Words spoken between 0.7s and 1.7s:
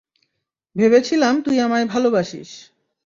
ভেবেছিলাম তুই